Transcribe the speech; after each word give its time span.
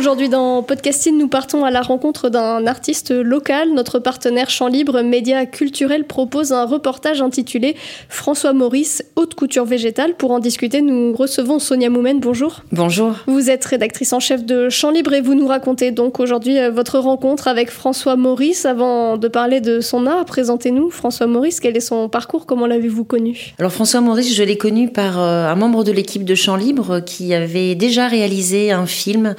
Aujourd'hui 0.00 0.30
dans 0.30 0.62
Podcasting, 0.62 1.18
nous 1.18 1.28
partons 1.28 1.62
à 1.62 1.70
la 1.70 1.82
rencontre 1.82 2.30
d'un 2.30 2.66
artiste 2.66 3.10
local. 3.10 3.74
Notre 3.74 3.98
partenaire 3.98 4.48
Champ 4.48 4.68
Libre 4.68 5.02
Média 5.02 5.44
Culturel 5.44 6.06
propose 6.06 6.52
un 6.52 6.64
reportage 6.64 7.20
intitulé 7.20 7.76
François 8.08 8.54
Maurice, 8.54 9.04
haute 9.14 9.34
couture 9.34 9.66
végétale. 9.66 10.14
Pour 10.14 10.30
en 10.30 10.38
discuter, 10.38 10.80
nous 10.80 11.12
recevons 11.12 11.58
Sonia 11.58 11.90
Moumen. 11.90 12.18
Bonjour. 12.18 12.62
Bonjour. 12.72 13.12
Vous 13.26 13.50
êtes 13.50 13.62
rédactrice 13.66 14.14
en 14.14 14.20
chef 14.20 14.42
de 14.46 14.70
Champ 14.70 14.90
Libre 14.90 15.12
et 15.12 15.20
vous 15.20 15.34
nous 15.34 15.46
racontez 15.46 15.90
donc 15.90 16.18
aujourd'hui 16.18 16.58
euh, 16.58 16.70
votre 16.70 16.98
rencontre 16.98 17.46
avec 17.46 17.68
François 17.68 18.16
Maurice. 18.16 18.64
Avant 18.64 19.18
de 19.18 19.28
parler 19.28 19.60
de 19.60 19.82
son 19.82 20.06
art, 20.06 20.24
présentez-nous 20.24 20.88
François 20.88 21.26
Maurice. 21.26 21.60
Quel 21.60 21.76
est 21.76 21.80
son 21.80 22.08
parcours? 22.08 22.46
Comment 22.46 22.66
l'avez-vous 22.66 23.04
connu? 23.04 23.52
Alors 23.58 23.72
François 23.72 24.00
Maurice, 24.00 24.34
je 24.34 24.42
l'ai 24.44 24.56
connu 24.56 24.88
par 24.88 25.20
euh, 25.20 25.46
un 25.46 25.56
membre 25.56 25.84
de 25.84 25.92
l'équipe 25.92 26.24
de 26.24 26.34
Champ 26.34 26.56
Libre 26.56 27.00
qui 27.00 27.34
avait 27.34 27.74
déjà 27.74 28.08
réalisé 28.08 28.72
un 28.72 28.86
film. 28.86 29.34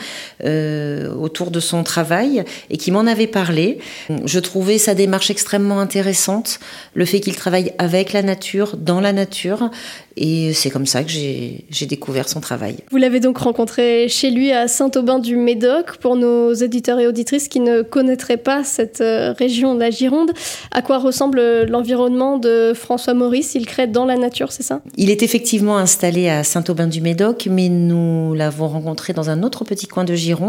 Euh, 0.51 0.91
euh, 0.91 1.13
autour 1.15 1.51
de 1.51 1.59
son 1.59 1.83
travail 1.83 2.43
et 2.69 2.77
qui 2.77 2.91
m'en 2.91 3.01
avait 3.01 3.27
parlé. 3.27 3.77
Je 4.25 4.39
trouvais 4.39 4.77
sa 4.77 4.95
démarche 4.95 5.29
extrêmement 5.29 5.79
intéressante, 5.79 6.59
le 6.93 7.05
fait 7.05 7.19
qu'il 7.19 7.35
travaille 7.35 7.73
avec 7.77 8.11
la 8.13 8.23
nature, 8.23 8.75
dans 8.77 9.01
la 9.01 9.13
nature, 9.13 9.69
et 10.17 10.53
c'est 10.53 10.69
comme 10.69 10.85
ça 10.85 11.03
que 11.03 11.09
j'ai 11.09 11.85
découvert 11.87 12.27
son 12.27 12.41
travail. 12.41 12.77
Vous 12.89 12.97
l'avez 12.97 13.19
donc 13.19 13.37
rencontré 13.37 14.07
chez 14.09 14.29
lui 14.29 14.51
à 14.51 14.67
Saint-Aubin-du-Médoc. 14.67 15.97
Pour 15.97 16.15
nos 16.15 16.53
éditeurs 16.53 16.99
et 16.99 17.07
auditrices 17.07 17.47
qui 17.47 17.59
ne 17.59 17.81
connaîtraient 17.81 18.37
pas 18.37 18.63
cette 18.63 19.01
euh, 19.01 19.33
région 19.37 19.75
de 19.75 19.79
la 19.79 19.89
Gironde, 19.89 20.31
à 20.71 20.81
quoi 20.81 20.97
ressemble 20.97 21.63
l'environnement 21.65 22.37
de 22.37 22.73
François 22.75 23.13
Maurice? 23.13 23.55
Il 23.55 23.65
crée 23.65 23.87
dans 23.87 24.05
la 24.05 24.17
nature, 24.17 24.51
c'est 24.51 24.63
ça? 24.63 24.81
Il 24.97 25.09
est 25.09 25.23
effectivement 25.23 25.77
installé 25.77 26.29
à 26.29 26.43
Saint-Aubin-du-Médoc, 26.43 27.47
mais 27.49 27.69
nous 27.69 28.33
l'avons 28.33 28.67
rencontré 28.67 29.13
dans 29.13 29.29
un 29.29 29.43
autre 29.43 29.63
petit 29.63 29.87
coin 29.87 30.03
de 30.03 30.15
Gironde 30.15 30.40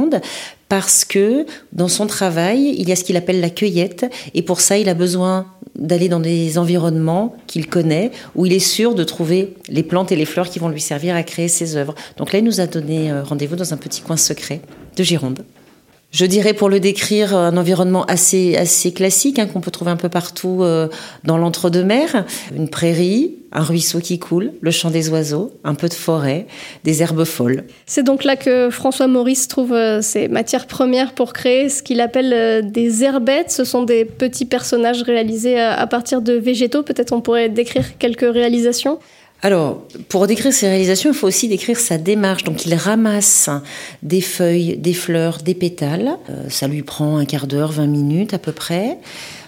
parce 0.69 1.05
que 1.05 1.47
dans 1.73 1.89
son 1.89 2.07
travail, 2.07 2.75
il 2.79 2.89
y 2.89 2.93
a 2.93 2.97
ce 2.97 3.05
qu'il 3.05 3.17
appelle 3.17 3.41
la 3.41 3.51
cueillette, 3.51 4.07
et 4.35 4.43
pour 4.43 4.61
ça, 4.61 4.79
il 4.79 4.89
a 4.89 4.95
besoin 4.95 5.47
d'aller 5.75 6.09
dans 6.09 6.21
des 6.21 6.59
environnements 6.59 7.37
qu'il 7.47 7.67
connaît, 7.67 8.11
où 8.35 8.47
il 8.47 8.53
est 8.53 8.59
sûr 8.59 8.95
de 8.95 9.05
trouver 9.05 9.55
les 9.69 9.83
plantes 9.83 10.13
et 10.13 10.17
les 10.17 10.25
fleurs 10.25 10.49
qui 10.49 10.59
vont 10.59 10.69
lui 10.69 10.81
servir 10.81 11.15
à 11.15 11.23
créer 11.23 11.49
ses 11.49 11.77
œuvres. 11.77 11.95
Donc 12.17 12.33
là, 12.33 12.39
il 12.39 12.45
nous 12.45 12.61
a 12.61 12.67
donné 12.67 13.11
euh, 13.11 13.23
rendez-vous 13.23 13.57
dans 13.57 13.73
un 13.73 13.77
petit 13.77 14.03
coin 14.03 14.17
secret 14.17 14.61
de 14.97 15.03
Gironde. 15.03 15.45
Je 16.13 16.27
dirais 16.27 16.53
pour 16.53 16.69
le 16.69 16.79
décrire 16.79 17.35
un 17.35 17.57
environnement 17.57 18.05
assez 18.05 18.55
assez 18.57 18.93
classique 18.93 19.39
hein, 19.39 19.47
qu'on 19.47 19.63
peut 19.63 19.71
trouver 19.71 19.91
un 19.91 19.97
peu 19.97 20.11
partout 20.11 20.59
euh, 20.61 20.89
dans 21.25 21.39
l'entre-deux-mer, 21.39 22.27
une 22.55 22.69
prairie, 22.69 23.39
un 23.51 23.63
ruisseau 23.63 23.99
qui 23.99 24.19
coule, 24.19 24.53
le 24.61 24.71
chant 24.71 24.91
des 24.91 25.09
oiseaux, 25.09 25.53
un 25.65 25.75
peu 25.75 25.89
de 25.89 25.95
forêt, 25.95 26.47
des 26.85 27.03
herbes 27.03 27.25
folles. 27.25 27.65
C'est 27.87 28.03
donc 28.03 28.25
là 28.25 28.37
que 28.37 28.69
François 28.69 29.07
Maurice 29.07 29.49
trouve 29.49 29.73
euh, 29.73 30.03
ses 30.03 30.29
matières 30.29 30.67
premières 30.67 31.15
pour 31.15 31.33
créer 31.33 31.71
ce 31.71 31.83
qu'il 31.83 32.03
appelle 32.03 32.35
euh, 32.35 32.61
des 32.61 33.05
herbettes. 33.05 33.51
Ce 33.51 33.65
sont 33.65 33.83
des 33.83 34.05
petits 34.05 34.45
personnages 34.45 35.03
réalisés 35.03 35.59
à 35.59 35.87
partir 35.87 36.21
de 36.21 36.35
végétaux. 36.35 36.83
Peut-être 36.83 37.15
on 37.15 37.23
pourrait 37.23 37.49
décrire 37.49 37.97
quelques 37.99 38.31
réalisations. 38.31 38.99
Alors, 39.45 39.83
pour 40.09 40.29
décrire 40.29 40.53
ses 40.53 40.69
réalisations, 40.69 41.11
il 41.11 41.17
faut 41.17 41.27
aussi 41.27 41.49
décrire 41.49 41.79
sa 41.79 41.99
démarche. 41.99 42.45
Donc, 42.45 42.65
il 42.65 42.75
ramasse 42.77 43.51
des 44.05 44.21
feuilles, 44.21 44.77
des 44.77 44.95
fleurs, 44.95 45.39
des 45.39 45.55
pétales. 45.55 46.17
Euh, 46.31 46.49
ça 46.49 46.69
lui 46.69 46.83
prend 46.83 47.17
un 47.17 47.25
quart 47.25 47.49
d'heure, 47.49 47.73
20 47.73 47.89
minutes 47.89 48.35
à 48.35 48.39
peu 48.39 48.53
près. 48.53 48.99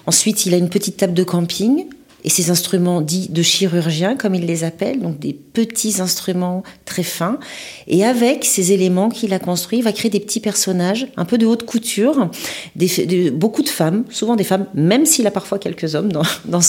Ensuite, 0.07 0.47
il 0.47 0.55
a 0.55 0.57
une 0.57 0.69
petite 0.69 0.97
table 0.97 1.15
de 1.15 1.23
camping 1.23 1.87
et 2.25 2.31
ces 2.31 2.51
instruments 2.51 3.03
dits 3.03 3.29
de 3.29 3.43
chirurgien, 3.43 4.17
comme 4.17 4.35
il 4.35 4.47
les 4.47 4.65
appelle, 4.65 5.01
donc 5.01 5.19
des 5.19 5.35
petits 5.35 6.01
instruments 6.01 6.63
très 6.87 7.03
fins. 7.03 7.39
Et 7.87 8.05
avec 8.05 8.47
ces 8.47 8.73
éléments 8.73 9.11
qu'il 9.11 9.35
a 9.35 9.39
construits, 9.39 9.79
il 9.79 9.85
va 9.85 9.93
créer 9.93 10.11
des 10.11 10.21
petits 10.21 10.41
personnages, 10.41 11.07
un 11.19 11.27
peu 11.27 11.37
de 11.37 11.45
haute 11.45 11.65
couture, 11.67 12.31
des, 12.77 13.31
beaucoup 13.31 13.63
de 13.63 13.69
femmes, 13.69 14.05
souvent 14.09 14.37
des 14.37 14.45
femmes, 14.45 14.67
même 14.75 15.05
s'il 15.05 15.27
a 15.27 15.31
parfois 15.31 15.59
quelques 15.59 15.95
hommes 15.95 16.11
dans, 16.11 16.23
dans, 16.47 16.61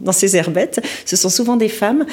dans 0.00 0.12
ses 0.12 0.36
herbettes, 0.36 0.80
ce 1.04 1.16
sont 1.16 1.28
souvent 1.28 1.56
des 1.56 1.68
femmes 1.68 2.06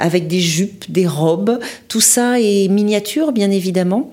avec 0.00 0.26
des 0.26 0.40
jupes, 0.40 0.90
des 0.90 1.06
robes. 1.06 1.60
Tout 1.86 2.00
ça 2.00 2.40
est 2.40 2.68
miniature, 2.68 3.30
bien 3.30 3.52
évidemment. 3.52 4.10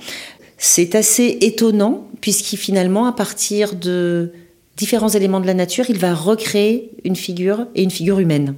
C'est 0.59 0.93
assez 0.93 1.39
étonnant, 1.41 2.07
puisqu'il 2.21 2.57
finalement, 2.57 3.05
à 3.05 3.13
partir 3.13 3.73
de 3.73 4.31
différents 4.77 5.09
éléments 5.09 5.39
de 5.39 5.47
la 5.47 5.55
nature, 5.55 5.89
il 5.89 5.97
va 5.97 6.13
recréer 6.13 6.91
une 7.03 7.15
figure 7.15 7.65
et 7.75 7.83
une 7.83 7.91
figure 7.91 8.19
humaine. 8.19 8.55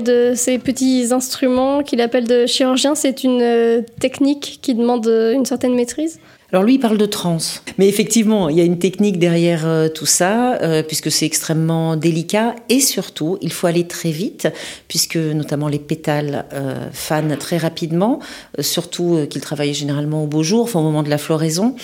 De 0.00 0.32
ces 0.34 0.58
petits 0.58 1.08
instruments 1.12 1.82
qu'il 1.82 2.00
appelle 2.00 2.26
de 2.26 2.46
chirurgien. 2.46 2.94
C'est 2.94 3.24
une 3.24 3.84
technique 4.00 4.58
qui 4.62 4.74
demande 4.74 5.06
une 5.06 5.44
certaine 5.44 5.74
maîtrise? 5.74 6.20
Alors 6.52 6.64
lui, 6.64 6.74
il 6.74 6.78
parle 6.80 6.98
de 6.98 7.06
transe. 7.06 7.62
Mais 7.78 7.88
effectivement, 7.88 8.48
il 8.48 8.58
y 8.58 8.60
a 8.60 8.64
une 8.64 8.80
technique 8.80 9.20
derrière 9.20 9.66
euh, 9.66 9.88
tout 9.88 10.06
ça, 10.06 10.60
euh, 10.62 10.82
puisque 10.82 11.10
c'est 11.10 11.24
extrêmement 11.24 11.94
délicat. 11.94 12.56
Et 12.68 12.80
surtout, 12.80 13.38
il 13.40 13.52
faut 13.52 13.68
aller 13.68 13.86
très 13.86 14.10
vite, 14.10 14.48
puisque 14.88 15.16
notamment 15.16 15.68
les 15.68 15.78
pétales 15.78 16.46
euh, 16.52 16.88
fanent 16.92 17.36
très 17.38 17.56
rapidement, 17.56 18.18
surtout 18.58 19.26
qu'il 19.30 19.40
travaille 19.40 19.74
généralement 19.74 20.24
au 20.24 20.26
beau 20.26 20.42
jour, 20.42 20.68
au 20.74 20.80
moment 20.80 21.04
de 21.04 21.10
la 21.10 21.18
floraison. 21.18 21.76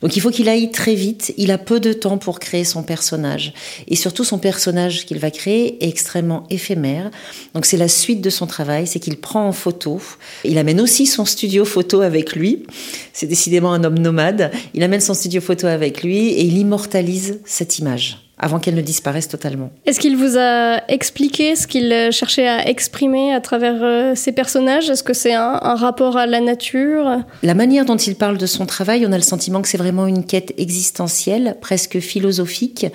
Donc 0.00 0.16
il 0.16 0.20
faut 0.20 0.30
qu'il 0.30 0.48
aille 0.48 0.70
très 0.70 0.94
vite, 0.94 1.34
il 1.36 1.50
a 1.50 1.58
peu 1.58 1.80
de 1.80 1.92
temps 1.92 2.18
pour 2.18 2.38
créer 2.38 2.64
son 2.64 2.82
personnage. 2.82 3.52
Et 3.88 3.96
surtout 3.96 4.24
son 4.24 4.38
personnage 4.38 5.06
qu'il 5.06 5.18
va 5.18 5.30
créer 5.30 5.82
est 5.84 5.88
extrêmement 5.88 6.44
éphémère. 6.50 7.10
Donc 7.54 7.66
c'est 7.66 7.76
la 7.76 7.88
suite 7.88 8.20
de 8.20 8.30
son 8.30 8.46
travail, 8.46 8.86
c'est 8.86 9.00
qu'il 9.00 9.18
prend 9.18 9.46
en 9.46 9.52
photo. 9.52 10.00
Il 10.44 10.58
amène 10.58 10.80
aussi 10.80 11.06
son 11.06 11.24
studio 11.24 11.64
photo 11.64 12.00
avec 12.00 12.34
lui. 12.34 12.64
C'est 13.12 13.26
décidément 13.26 13.72
un 13.72 13.84
homme 13.84 13.98
nomade. 13.98 14.50
Il 14.74 14.82
amène 14.82 15.00
son 15.00 15.14
studio 15.14 15.40
photo 15.40 15.66
avec 15.66 16.02
lui 16.02 16.28
et 16.28 16.44
il 16.44 16.56
immortalise 16.56 17.40
cette 17.44 17.78
image 17.78 18.29
avant 18.40 18.58
qu'elle 18.58 18.74
ne 18.74 18.80
disparaisse 18.80 19.28
totalement. 19.28 19.70
Est-ce 19.86 20.00
qu'il 20.00 20.16
vous 20.16 20.36
a 20.38 20.82
expliqué 20.88 21.54
ce 21.54 21.66
qu'il 21.66 22.08
cherchait 22.10 22.48
à 22.48 22.66
exprimer 22.68 23.32
à 23.34 23.40
travers 23.40 23.82
euh, 23.82 24.14
ses 24.14 24.32
personnages? 24.32 24.88
Est-ce 24.88 25.02
que 25.02 25.12
c'est 25.12 25.34
un, 25.34 25.58
rapport 25.74 26.16
à 26.16 26.26
la 26.26 26.40
nature? 26.40 27.20
La 27.42 27.54
manière 27.54 27.84
dont 27.84 27.96
il 27.96 28.16
parle 28.16 28.38
de 28.38 28.46
son 28.46 28.66
travail, 28.66 29.06
on 29.06 29.12
a 29.12 29.16
le 29.16 29.22
sentiment 29.22 29.60
que 29.60 29.68
c'est 29.68 29.78
vraiment 29.78 30.06
une 30.06 30.24
quête 30.24 30.54
existentielle, 30.56 31.56
presque 31.60 32.00
philosophique. 32.00 32.86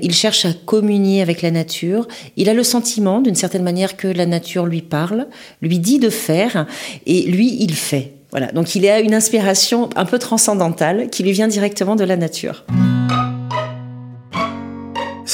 Il 0.00 0.14
cherche 0.14 0.46
à 0.46 0.52
communier 0.64 1.20
avec 1.20 1.42
la 1.42 1.50
nature. 1.50 2.08
Il 2.36 2.48
a 2.48 2.54
le 2.54 2.62
sentiment, 2.62 3.20
d'une 3.20 3.34
certaine 3.34 3.62
manière, 3.62 3.96
que 3.96 4.08
la 4.08 4.26
nature 4.26 4.64
lui 4.66 4.82
parle, 4.82 5.26
lui 5.60 5.78
dit 5.78 5.98
de 5.98 6.08
faire, 6.08 6.66
et 7.06 7.22
lui, 7.22 7.56
il 7.60 7.74
fait. 7.74 8.12
Voilà. 8.30 8.48
Donc 8.48 8.74
il 8.74 8.88
a 8.88 9.00
une 9.00 9.14
inspiration 9.14 9.90
un 9.94 10.06
peu 10.06 10.18
transcendantale 10.18 11.08
qui 11.10 11.22
lui 11.22 11.32
vient 11.32 11.46
directement 11.46 11.94
de 11.94 12.04
la 12.04 12.16
nature 12.16 12.64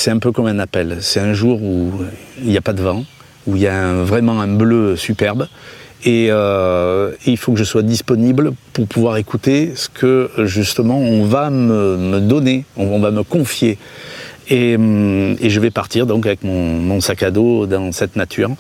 c'est 0.01 0.11
un 0.11 0.19
peu 0.19 0.33
comme 0.33 0.47
un 0.47 0.59
appel. 0.59 0.99
C'est 1.01 1.21
un 1.21 1.35
jour 1.35 1.63
où 1.63 1.93
il 2.43 2.49
n'y 2.49 2.57
a 2.57 2.63
pas 2.63 2.73
de 2.73 2.83
vent, 2.83 3.05
où 3.47 3.57
il 3.57 3.63
y 3.63 3.67
a 3.67 3.93
vraiment 4.03 4.41
un 4.41 4.49
bleu 4.49 4.97
superbe. 4.97 5.47
Euh, 6.07 7.13
et, 7.27 7.33
il 7.33 7.37
faut 7.37 7.53
que 7.53 7.59
je 7.59 7.65
sois 7.65 7.83
disponible 7.83 8.53
pour 8.73 8.87
pouvoir 8.87 9.19
écouter 9.19 9.73
ce 9.75 9.91
que 9.91 10.31
justement 10.39 10.99
on 10.99 11.27
va 11.27 11.51
me, 11.51 12.19
donner, 12.21 12.65
on, 12.79 12.99
va 12.99 13.11
me 13.11 13.23
confier. 13.23 13.77
Hum, 14.51 15.37
et, 15.39 15.51
je 15.51 15.61
vais 15.61 15.71
partir 15.71 16.07
donc 16.07 16.25
avec 16.25 16.43
mon, 16.45 17.01
sac 17.03 17.23
à 17.23 17.31
dos 17.31 17.67
dans 17.67 17.93
cette 17.93 18.17
nature. 18.17 18.51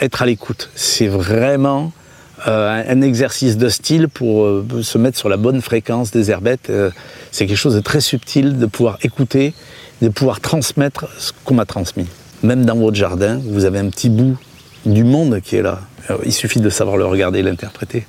Être 0.00 0.22
à 0.22 0.26
l'écoute, 0.26 0.70
c'est 0.74 1.06
vraiment 1.06 1.92
euh, 2.48 2.82
un 2.84 3.00
exercice 3.00 3.56
de 3.56 3.68
style 3.68 4.08
pour 4.08 4.44
euh, 4.44 4.66
se 4.82 4.98
mettre 4.98 5.16
sur 5.16 5.28
la 5.28 5.36
bonne 5.36 5.60
fréquence 5.60 6.10
des 6.10 6.32
herbettes. 6.32 6.72
c'est 7.30 7.46
quelque 7.46 7.56
chose 7.56 7.76
de 7.76 7.80
très 7.80 8.00
subtil 8.00 8.58
de 8.58 8.66
pouvoir 8.66 8.98
écouter 9.02 9.54
de 10.02 10.08
pouvoir 10.08 10.40
transmettre 10.40 11.06
ce 11.18 11.32
qu'on 11.44 11.54
m'a 11.54 11.66
transmis. 11.66 12.06
Même 12.42 12.64
dans 12.64 12.76
votre 12.76 12.96
jardin, 12.96 13.40
vous 13.44 13.64
avez 13.64 13.78
un 13.78 13.88
petit 13.88 14.08
bout 14.08 14.38
du 14.86 15.04
monde 15.04 15.40
qui 15.40 15.56
est 15.56 15.62
là. 15.62 15.80
Il 16.24 16.32
suffit 16.32 16.60
de 16.60 16.70
savoir 16.70 16.96
le 16.96 17.04
regarder 17.04 17.40
et 17.40 17.42
l'interpréter. 17.42 18.06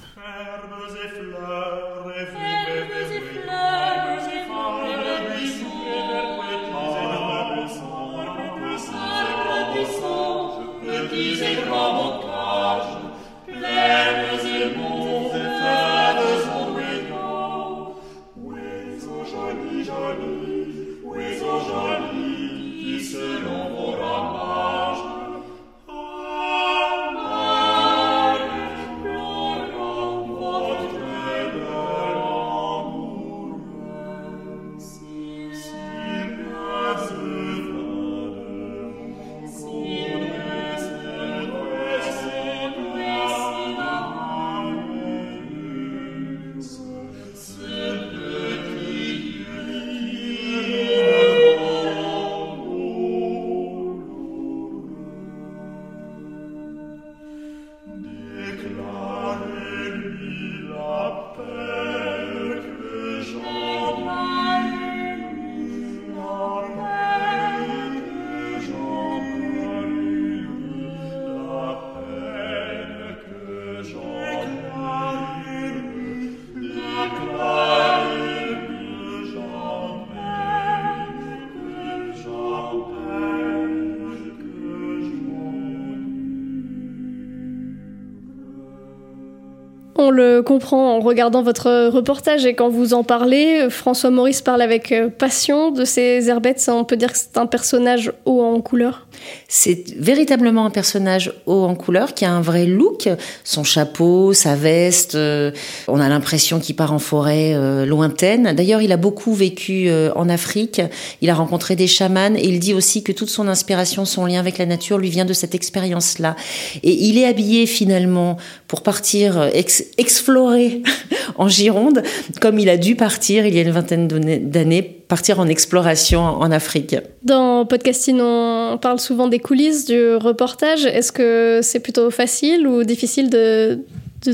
On 89.97 90.09
le 90.09 90.41
comprend 90.41 90.95
en 90.95 90.99
regardant 90.99 91.43
votre 91.43 91.87
reportage 91.87 92.45
et 92.45 92.53
quand 92.53 92.69
vous 92.69 92.93
en 92.93 93.03
parlez, 93.03 93.69
François 93.69 94.09
Maurice 94.09 94.41
parle 94.41 94.61
avec 94.61 94.91
euh, 94.91 95.09
passion 95.09 95.71
de 95.71 95.85
ces 95.85 96.29
herbettes. 96.29 96.69
On 96.71 96.85
peut 96.85 96.97
dire 96.97 97.11
que 97.11 97.17
c'est 97.17 97.37
un 97.37 97.45
personnage 97.45 98.11
haut 98.25 98.41
en 98.41 98.61
couleur. 98.61 99.07
C'est 99.47 99.83
véritablement 99.97 100.65
un 100.65 100.69
personnage 100.69 101.33
haut 101.45 101.63
en 101.63 101.75
couleur 101.75 102.13
qui 102.13 102.25
a 102.25 102.31
un 102.31 102.41
vrai 102.41 102.65
look. 102.65 103.09
Son 103.43 103.63
chapeau, 103.63 104.33
sa 104.33 104.55
veste, 104.55 105.15
euh, 105.15 105.51
on 105.87 105.99
a 105.99 106.09
l'impression 106.09 106.59
qu'il 106.59 106.75
part 106.75 106.93
en 106.93 106.99
forêt 106.99 107.53
euh, 107.53 107.85
lointaine. 107.85 108.53
D'ailleurs, 108.53 108.81
il 108.81 108.91
a 108.91 108.97
beaucoup 108.97 109.33
vécu 109.33 109.89
en 110.15 110.29
Afrique. 110.29 110.81
Il 111.21 111.29
a 111.29 111.33
rencontré 111.33 111.75
des 111.75 111.87
chamans 111.87 112.35
et 112.35 112.45
il 112.45 112.59
dit 112.59 112.73
aussi 112.73 113.03
que 113.03 113.11
toute 113.11 113.29
son 113.29 113.47
inspiration, 113.47 114.05
son 114.05 114.25
lien 114.25 114.39
avec 114.39 114.57
la 114.57 114.65
nature 114.65 114.97
lui 114.97 115.09
vient 115.09 115.25
de 115.25 115.33
cette 115.33 115.55
expérience-là. 115.55 116.35
Et 116.83 116.91
il 116.91 117.17
est 117.17 117.25
habillé 117.25 117.65
finalement 117.65 118.37
pour 118.67 118.83
partir 118.83 119.49
explorer 119.97 120.81
en 121.37 121.47
Gironde, 121.47 122.03
comme 122.39 122.59
il 122.59 122.69
a 122.69 122.77
dû 122.77 122.95
partir 122.95 123.45
il 123.45 123.55
y 123.55 123.59
a 123.59 123.61
une 123.61 123.71
vingtaine 123.71 124.07
d'années, 124.07 125.00
partir 125.11 125.41
en 125.41 125.47
exploration 125.49 126.21
en 126.21 126.51
Afrique. 126.51 126.95
Dans 127.21 127.65
Podcasting, 127.65 128.21
on 128.21 128.77
parle 128.81 128.97
souvent 128.97 129.27
des 129.27 129.39
coulisses 129.39 129.83
du 129.83 130.15
reportage. 130.15 130.85
Est-ce 130.85 131.11
que 131.11 131.59
c'est 131.61 131.81
plutôt 131.81 132.11
facile 132.11 132.65
ou 132.65 132.85
difficile 132.85 133.29
de, 133.29 133.81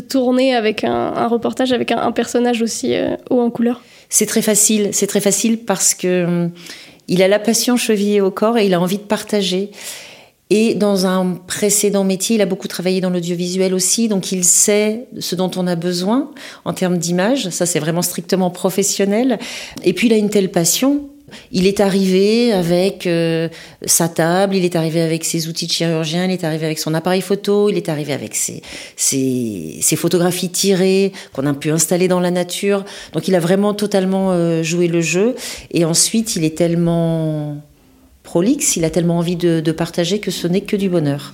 tourner 0.08 0.54
avec 0.54 0.84
un, 0.84 1.28
reportage 1.30 1.74
avec 1.74 1.90
un, 1.92 2.12
personnage 2.12 2.62
aussi 2.62 2.94
euh, 2.94 3.16
haut 3.32 3.42
en 3.42 3.50
couleur? 3.50 3.82
C'est 4.10 4.28
très 4.28 4.44
facile, 4.44 4.90
c'est 4.92 5.08
très 5.08 5.20
facile 5.20 5.58
parce 5.66 5.96
que 5.96 6.26
hum, 6.26 6.52
il 7.08 7.24
a 7.24 7.28
la 7.28 7.40
passion 7.40 7.76
chevillée 7.76 8.22
au 8.22 8.30
corps 8.30 8.60
et 8.60 8.68
il 8.68 8.76
a 8.76 8.80
envie 8.80 9.00
de 9.00 9.10
partager. 9.18 9.72
Et 10.50 10.76
dans 10.76 11.06
un 11.06 11.34
précédent 11.46 12.04
métier, 12.04 12.38
il 12.38 12.42
a 12.42 12.46
beaucoup 12.46 12.70
travaillé 12.70 13.02
dans 13.02 13.10
l'audiovisuel 13.10 13.74
aussi, 13.74 14.08
donc 14.08 14.32
il 14.32 14.46
sait 14.46 15.06
ce 15.20 15.36
dont 15.36 15.52
on 15.58 15.68
a 15.68 15.76
besoin 15.76 16.32
en 16.64 16.74
termes 16.74 16.98
d'image. 16.98 17.50
Ça, 17.50 17.66
c'est 17.66 17.80
vraiment 17.80 18.02
strictement 18.02 18.50
professionnel. 18.50 19.40
Et 19.84 19.94
puis, 19.94 20.08
il 20.08 20.14
a 20.14 20.18
une 20.18 20.30
telle 20.30 20.50
passion. 20.50 21.10
Il 21.52 21.68
est 21.68 21.82
arrivé 21.82 22.54
avec 22.54 23.06
euh, 23.06 23.50
sa 23.86 24.08
table, 24.08 24.56
il 24.56 24.64
est 24.64 24.78
arrivé 24.78 25.02
avec 25.02 25.26
ses 25.26 25.50
outils 25.50 25.68
de 25.68 25.74
chirurgien, 25.74 26.24
il 26.24 26.32
est 26.32 26.46
arrivé 26.46 26.66
avec 26.66 26.80
son 26.80 26.94
appareil 26.94 27.20
photo, 27.20 27.70
il 27.70 27.76
est 27.76 27.90
arrivé 27.90 28.14
avec 28.14 28.34
ses, 28.34 28.62
ses, 28.96 29.78
ses 29.82 29.96
photographies 29.98 30.50
tirées 30.50 31.12
qu'on 31.34 31.46
a 31.46 31.54
pu 31.54 31.70
installer 31.70 32.08
dans 32.08 32.22
la 32.22 32.32
nature. 32.32 32.86
Donc 33.12 33.28
il 33.28 33.36
a 33.36 33.42
vraiment 33.42 33.74
totalement 33.74 34.32
euh, 34.32 34.64
joué 34.64 34.88
le 34.88 35.02
jeu. 35.02 35.36
Et 35.72 35.84
ensuite, 35.84 36.38
il 36.38 36.46
est 36.46 36.58
tellement 36.58 37.58
prolixe, 38.28 38.76
il 38.76 38.84
a 38.84 38.90
tellement 38.90 39.20
envie 39.20 39.38
de, 39.38 39.72
partager 39.72 40.20
que 40.20 40.32
ce 40.32 40.48
n'est 40.48 40.66
que 40.70 40.76
du 40.76 40.90
bonheur. 40.90 41.34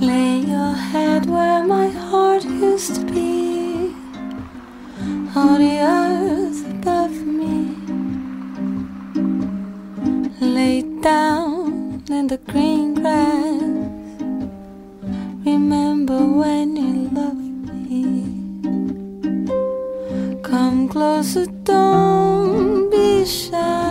Lay 0.00 0.40
your 0.40 0.74
head 0.90 1.26
where 1.28 1.62
my 1.66 1.88
heart 2.08 2.44
used 2.44 2.94
to 2.94 3.02
be, 3.12 3.92
on 5.36 5.58
the 5.58 5.76
earth 5.82 6.64
above 6.70 7.16
me. 7.40 7.76
Lay 10.40 10.82
down 11.02 12.02
in 12.08 12.26
the 12.26 12.38
green 12.50 12.94
grass, 12.94 13.60
remember 15.44 16.20
when 16.40 16.74
you 16.74 17.10
loved 17.20 17.68
me. 17.90 18.24
Come 20.42 20.88
closer, 20.88 21.44
don't 21.64 22.90
be 22.90 23.26
shy. 23.26 23.83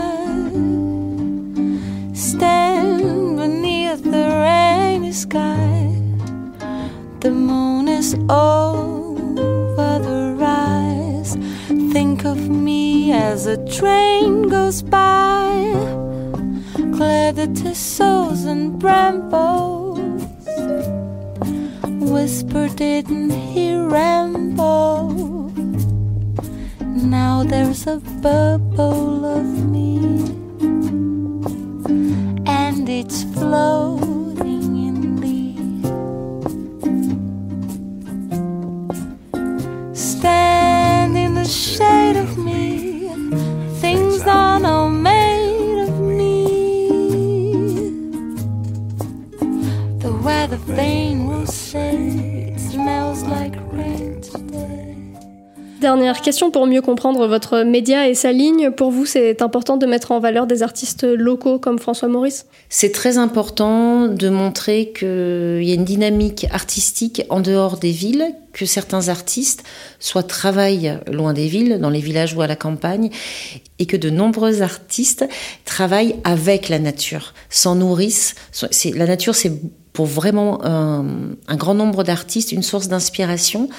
Over 8.33 9.99
the 9.99 10.35
rise. 10.37 11.35
Think 11.93 12.25
of 12.25 12.49
me 12.49 13.11
as 13.11 13.45
a 13.45 13.57
train 13.65 14.49
goes 14.49 14.81
by. 14.81 15.51
Clear 16.97 17.31
the 17.31 17.47
thistles 17.61 18.45
and 18.45 18.79
brambles. 18.79 19.99
Whisper, 22.13 22.67
didn't 22.69 23.31
he 23.31 23.75
ramble? 23.75 25.51
Now 27.15 27.43
there's 27.43 27.85
a 27.87 27.97
bubble 28.21 29.25
of 29.25 29.45
me, 29.73 29.97
and 32.45 32.89
it's 32.89 33.23
floating 33.35 33.92
pour 56.51 56.67
mieux 56.67 56.81
comprendre 56.81 57.27
votre 57.27 57.63
média 57.63 58.09
et 58.09 58.15
sa 58.15 58.31
ligne. 58.31 58.71
Pour 58.71 58.91
vous, 58.91 59.05
c'est 59.05 59.41
important 59.41 59.77
de 59.77 59.85
mettre 59.85 60.11
en 60.11 60.19
valeur 60.19 60.47
des 60.47 60.63
artistes 60.63 61.03
locaux 61.03 61.59
comme 61.59 61.79
François 61.79 62.07
Maurice? 62.07 62.45
C'est 62.69 62.91
très 62.91 63.17
important 63.17 64.07
de 64.07 64.29
montrer 64.29 64.91
qu'il 64.91 65.63
y 65.63 65.71
a 65.71 65.75
une 65.75 65.85
dynamique 65.85 66.45
artistique 66.51 67.23
en 67.29 67.39
dehors 67.39 67.77
des 67.77 67.91
villes, 67.91 68.25
que 68.51 68.65
certains 68.65 69.09
artistes 69.09 69.63
soit 69.99 70.23
travaillent 70.23 70.99
loin 71.11 71.33
des 71.33 71.47
villes, 71.47 71.79
dans 71.79 71.89
les 71.89 72.01
villages 72.01 72.33
ou 72.35 72.41
à 72.41 72.47
la 72.47 72.55
campagne, 72.55 73.09
et 73.79 73.85
que 73.85 73.97
de 73.97 74.09
nombreux 74.09 74.61
artistes 74.61 75.25
travaillent 75.65 76.15
avec 76.23 76.69
la 76.69 76.79
nature, 76.79 77.33
s'en 77.49 77.75
nourrissent. 77.75 78.35
La 78.95 79.07
nature, 79.07 79.35
c'est 79.35 79.51
pour 79.93 80.07
vraiment 80.07 80.63
un 80.63 81.55
grand 81.55 81.75
nombre 81.75 82.03
d'artistes 82.03 82.51
une 82.51 82.63
source 82.63 82.87
d'inspiration. 82.87 83.69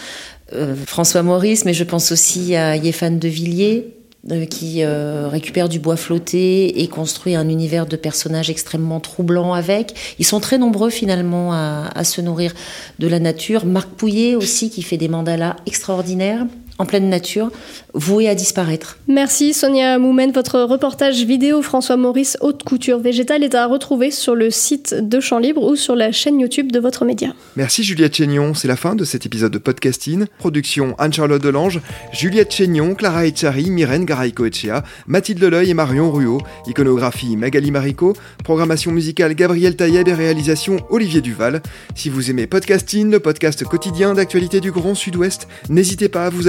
Euh, 0.54 0.74
François 0.86 1.22
Maurice, 1.22 1.64
mais 1.64 1.74
je 1.74 1.84
pense 1.84 2.12
aussi 2.12 2.54
à 2.56 2.76
Yéphane 2.76 3.18
de 3.18 3.28
Villiers, 3.28 3.94
euh, 4.30 4.46
qui 4.46 4.82
euh, 4.82 5.28
récupère 5.28 5.68
du 5.68 5.78
bois 5.78 5.96
flotté 5.96 6.82
et 6.82 6.88
construit 6.88 7.34
un 7.34 7.48
univers 7.48 7.86
de 7.86 7.96
personnages 7.96 8.50
extrêmement 8.50 9.00
troublants 9.00 9.52
avec. 9.52 9.94
Ils 10.18 10.24
sont 10.24 10.40
très 10.40 10.58
nombreux 10.58 10.90
finalement 10.90 11.52
à, 11.52 11.90
à 11.94 12.04
se 12.04 12.20
nourrir 12.20 12.54
de 12.98 13.08
la 13.08 13.18
nature. 13.18 13.66
Marc 13.66 13.90
Pouillet 13.90 14.34
aussi 14.34 14.70
qui 14.70 14.82
fait 14.82 14.96
des 14.96 15.08
mandalas 15.08 15.56
extraordinaires 15.66 16.46
en 16.78 16.86
pleine 16.86 17.08
nature, 17.08 17.50
voués 17.92 18.28
à 18.28 18.34
disparaître. 18.34 18.98
Merci 19.06 19.54
Sonia 19.54 19.98
Moumen. 19.98 20.32
Votre 20.32 20.60
reportage 20.60 21.24
vidéo 21.24 21.62
François 21.62 21.96
Maurice 21.96 22.36
Haute 22.40 22.64
Couture 22.64 22.98
Végétale 22.98 23.44
est 23.44 23.54
à 23.54 23.66
retrouver 23.66 24.10
sur 24.10 24.34
le 24.34 24.50
site 24.50 24.94
de 24.94 25.20
Champs 25.20 25.38
Libre 25.38 25.62
ou 25.62 25.76
sur 25.76 25.94
la 25.94 26.10
chaîne 26.10 26.40
YouTube 26.40 26.72
de 26.72 26.80
votre 26.80 27.04
média. 27.04 27.32
Merci 27.56 27.84
Juliette 27.84 28.16
Chénion, 28.16 28.54
c'est 28.54 28.66
la 28.66 28.76
fin 28.76 28.96
de 28.96 29.04
cet 29.04 29.24
épisode 29.26 29.52
de 29.52 29.58
podcasting. 29.58 30.26
Production 30.38 30.96
Anne-Charlotte 30.98 31.42
Delange, 31.42 31.80
Juliette 32.12 32.52
Chénion, 32.52 32.94
Clara 32.94 33.26
Echari, 33.26 33.70
Myrène 33.70 34.04
Garay-Coetchea, 34.04 34.82
Mathilde 35.06 35.40
Leleuil 35.40 35.70
et 35.70 35.74
Marion 35.74 36.10
Ruot, 36.10 36.40
iconographie 36.66 37.36
Magali 37.36 37.70
Marico, 37.70 38.14
programmation 38.42 38.90
musicale 38.90 39.34
Gabriel 39.34 39.76
Taïeb 39.76 40.08
et 40.08 40.14
réalisation 40.14 40.78
Olivier 40.90 41.20
Duval. 41.20 41.62
Si 41.94 42.08
vous 42.08 42.30
aimez 42.30 42.48
podcasting, 42.48 43.10
le 43.10 43.20
podcast 43.20 43.64
quotidien 43.64 44.14
d'actualité 44.14 44.60
du 44.60 44.72
Grand 44.72 44.94
Sud-Ouest, 44.94 45.46
n'hésitez 45.68 46.08
pas 46.08 46.26
à 46.26 46.30
vous 46.30 46.48